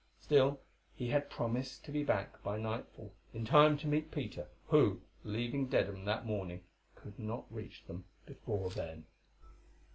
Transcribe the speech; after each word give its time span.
Still, 0.19 0.59
he 0.95 1.09
had 1.09 1.29
promised 1.29 1.85
to 1.85 1.91
be 1.91 2.03
back 2.03 2.41
by 2.41 2.57
nightfall 2.57 3.13
in 3.35 3.45
time 3.45 3.77
to 3.77 3.87
meet 3.87 4.09
Peter 4.09 4.47
who, 4.69 5.01
leaving 5.23 5.67
Dedham 5.67 6.05
that 6.05 6.25
morning, 6.25 6.63
could 6.95 7.19
not 7.19 7.45
reach 7.53 7.83
them 7.85 8.05
before 8.25 8.71
then. 8.71 9.05